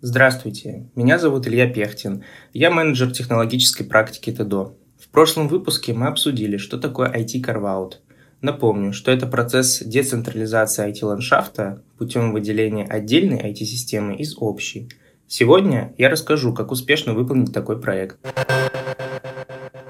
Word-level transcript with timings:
Здравствуйте, 0.00 0.86
меня 0.94 1.18
зовут 1.18 1.48
Илья 1.48 1.68
Пехтин. 1.68 2.22
Я 2.52 2.70
менеджер 2.70 3.10
технологической 3.10 3.84
практики 3.84 4.30
ТДО. 4.30 4.76
В 4.96 5.08
прошлом 5.08 5.48
выпуске 5.48 5.92
мы 5.92 6.06
обсудили, 6.06 6.56
что 6.56 6.78
такое 6.78 7.12
IT 7.12 7.42
Carve-out. 7.44 7.94
Напомню, 8.40 8.92
что 8.92 9.10
это 9.10 9.26
процесс 9.26 9.82
децентрализации 9.84 10.88
IT-ландшафта 10.88 11.82
путем 11.98 12.32
выделения 12.32 12.84
отдельной 12.84 13.38
IT-системы 13.50 14.14
из 14.14 14.36
общей. 14.38 14.88
Сегодня 15.26 15.92
я 15.98 16.08
расскажу, 16.08 16.54
как 16.54 16.70
успешно 16.70 17.12
выполнить 17.12 17.52
такой 17.52 17.80
проект. 17.80 18.18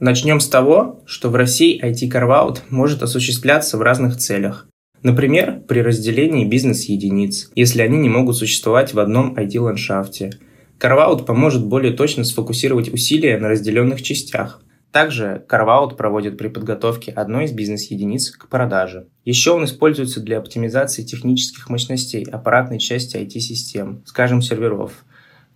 Начнем 0.00 0.40
с 0.40 0.48
того, 0.48 1.00
что 1.06 1.30
в 1.30 1.36
России 1.36 1.80
IT 1.80 2.10
Carve-out 2.10 2.62
может 2.70 3.04
осуществляться 3.04 3.78
в 3.78 3.82
разных 3.82 4.16
целях. 4.16 4.66
Например, 5.02 5.60
при 5.66 5.80
разделении 5.80 6.44
бизнес-единиц, 6.44 7.50
если 7.56 7.82
они 7.82 7.98
не 7.98 8.08
могут 8.08 8.36
существовать 8.36 8.94
в 8.94 9.00
одном 9.00 9.34
IT-ландшафте. 9.34 10.30
Carve-out 10.78 11.24
поможет 11.24 11.66
более 11.66 11.92
точно 11.92 12.22
сфокусировать 12.22 12.92
усилия 12.92 13.36
на 13.38 13.48
разделенных 13.48 14.00
частях. 14.00 14.62
Также 14.92 15.44
Carve-out 15.48 15.96
проводит 15.96 16.38
при 16.38 16.46
подготовке 16.46 17.10
одной 17.10 17.46
из 17.46 17.52
бизнес-единиц 17.52 18.30
к 18.30 18.48
продаже. 18.48 19.08
Еще 19.24 19.50
он 19.50 19.64
используется 19.64 20.20
для 20.20 20.38
оптимизации 20.38 21.02
технических 21.02 21.68
мощностей 21.68 22.24
аппаратной 22.24 22.78
части 22.78 23.16
IT-систем, 23.16 24.02
скажем, 24.06 24.40
серверов. 24.40 25.04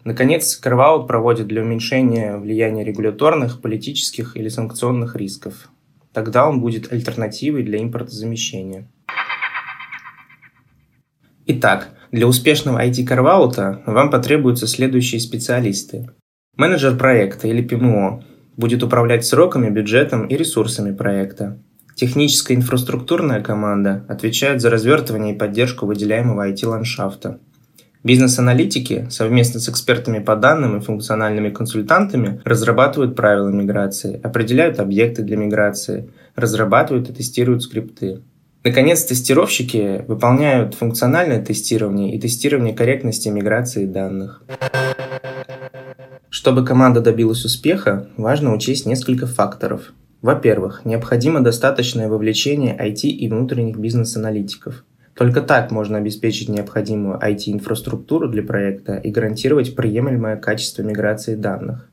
Наконец, 0.03 0.61
Carve-out 0.61 1.07
проводит 1.07 1.47
для 1.47 1.63
уменьшения 1.63 2.37
влияния 2.37 2.83
регуляторных, 2.83 3.61
политических 3.61 4.37
или 4.37 4.49
санкционных 4.49 5.15
рисков. 5.15 5.69
Тогда 6.13 6.49
он 6.49 6.61
будет 6.61 6.93
альтернативой 6.93 7.63
для 7.63 7.81
импортозамещения. 7.81 8.89
Итак, 11.49 11.91
для 12.11 12.27
успешного 12.27 12.85
IT-карваута 12.85 13.81
вам 13.87 14.11
потребуются 14.11 14.67
следующие 14.67 15.21
специалисты. 15.21 16.11
Менеджер 16.57 16.97
проекта 16.97 17.47
или 17.47 17.63
ПМО 17.63 18.25
будет 18.57 18.83
управлять 18.83 19.25
сроками, 19.25 19.71
бюджетом 19.71 20.27
и 20.27 20.37
ресурсами 20.37 20.93
проекта. 20.93 21.59
Техническая 21.95 22.57
инфраструктурная 22.57 23.43
команда 23.43 24.05
отвечает 24.09 24.61
за 24.61 24.71
развертывание 24.71 25.35
и 25.35 25.39
поддержку 25.39 25.87
выделяемого 25.87 26.51
IT-ландшафта. 26.51 27.39
Бизнес-аналитики 28.03 29.07
совместно 29.11 29.61
с 29.61 29.69
экспертами 29.69 30.19
по 30.19 30.35
данным 30.35 30.77
и 30.77 30.81
функциональными 30.81 31.51
консультантами 31.51 32.41
разрабатывают 32.45 33.15
правила 33.15 33.51
миграции, 33.51 34.21
определяют 34.21 34.81
объекты 34.81 35.23
для 35.23 35.37
миграции, 35.37 36.11
разрабатывают 36.35 37.09
и 37.09 37.13
тестируют 37.13 37.63
скрипты. 37.63 38.23
Наконец, 38.67 39.05
тестировщики 39.05 40.05
выполняют 40.09 40.75
функциональное 40.75 41.41
тестирование 41.41 42.17
и 42.17 42.21
тестирование 42.21 42.75
корректности 42.75 43.29
миграции 43.29 43.87
данных. 43.87 44.43
Чтобы 46.31 46.65
команда 46.65 47.01
добилась 47.01 47.45
успеха, 47.45 48.09
важно 48.17 48.53
учесть 48.53 48.85
несколько 48.85 49.29
факторов. 49.29 49.93
Во-первых, 50.21 50.85
необходимо 50.85 51.43
достаточное 51.43 52.09
вовлечение 52.09 52.77
IT 52.77 53.03
и 53.03 53.29
внутренних 53.29 53.77
бизнес-аналитиков. 53.77 54.85
Только 55.15 55.43
так 55.43 55.71
можно 55.71 55.99
обеспечить 55.99 56.49
необходимую 56.49 57.21
IT-инфраструктуру 57.21 58.29
для 58.29 58.43
проекта 58.43 58.97
и 58.97 59.13
гарантировать 59.13 59.77
приемлемое 59.77 60.39
качество 60.39 60.83
миграции 60.83 61.37
данных. 61.37 61.89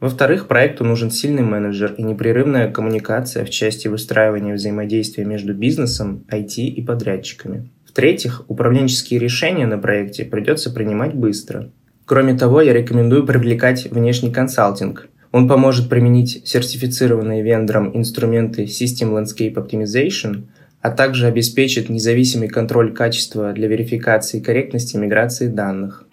Во-вторых, 0.00 0.48
проекту 0.48 0.84
нужен 0.84 1.10
сильный 1.10 1.42
менеджер 1.42 1.94
и 1.98 2.02
непрерывная 2.02 2.70
коммуникация 2.70 3.44
в 3.44 3.50
части 3.50 3.86
выстраивания 3.86 4.54
взаимодействия 4.54 5.26
между 5.26 5.52
бизнесом, 5.52 6.24
IT 6.30 6.56
и 6.56 6.82
подрядчиками. 6.82 7.70
В-третьих, 7.86 8.44
управленческие 8.48 9.20
решения 9.20 9.66
на 9.66 9.76
проекте 9.76 10.24
придется 10.24 10.70
принимать 10.70 11.14
быстро. 11.14 11.70
Кроме 12.06 12.34
того, 12.34 12.62
я 12.62 12.72
рекомендую 12.72 13.26
привлекать 13.26 13.90
внешний 13.90 14.32
консалтинг. 14.32 15.08
Он 15.32 15.46
поможет 15.46 15.90
применить 15.90 16.42
сертифицированные 16.44 17.42
вендором 17.42 17.94
инструменты 17.94 18.64
System 18.64 19.12
Landscape 19.12 19.54
Optimization, 19.54 20.44
а 20.80 20.90
также 20.90 21.26
обеспечит 21.26 21.90
независимый 21.90 22.48
контроль 22.48 22.94
качества 22.94 23.52
для 23.52 23.68
верификации 23.68 24.40
корректности 24.40 24.96
миграции 24.96 25.48
данных. 25.48 26.06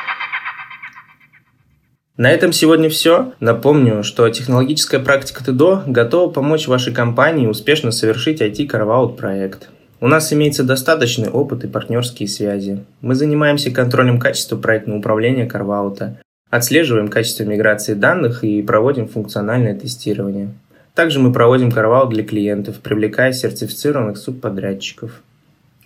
На 2.18 2.32
этом 2.32 2.52
сегодня 2.52 2.90
все. 2.90 3.34
Напомню, 3.40 4.04
что 4.04 4.28
технологическая 4.30 4.98
практика 4.98 5.44
ТДО 5.46 5.84
готова 5.86 6.32
помочь 6.32 6.68
вашей 6.68 6.92
компании 6.92 7.46
успешно 7.46 7.92
совершить 7.92 8.42
IT-карваут 8.42 9.18
проект. 9.18 9.70
У 10.02 10.08
нас 10.08 10.34
имеется 10.34 10.64
достаточный 10.64 11.30
опыт 11.30 11.64
и 11.64 11.68
партнерские 11.68 12.28
связи. 12.28 12.84
Мы 13.02 13.14
занимаемся 13.14 13.70
контролем 13.70 14.20
качества 14.20 14.58
проектного 14.58 14.98
управления 14.98 15.46
карваута, 15.46 16.20
отслеживаем 16.50 17.08
качество 17.08 17.44
миграции 17.44 17.94
данных 17.94 18.44
и 18.44 18.64
проводим 18.64 19.08
функциональное 19.08 19.76
тестирование. 19.76 20.54
Также 20.96 21.20
мы 21.20 21.32
проводим 21.32 21.72
карваут 21.72 22.10
для 22.10 22.24
клиентов, 22.24 22.80
привлекая 22.80 23.32
сертифицированных 23.32 24.18
субподрядчиков. 24.18 25.22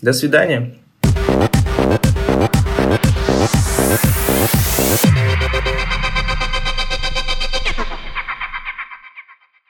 До 0.01 0.13
свидания! 0.13 0.75